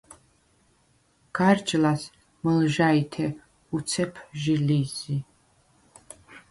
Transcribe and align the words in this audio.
გარჯ 1.37 1.67
ლას 1.81 2.03
მჷლჟაჲთე 2.43 3.27
უცეფ 3.75 4.13
ჟი 4.39 4.55
ლი̄ზი. 4.67 5.15